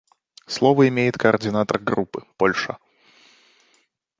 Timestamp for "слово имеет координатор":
0.51-1.77